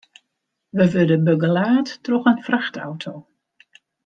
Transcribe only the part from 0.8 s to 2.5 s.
wurde begelaat troch in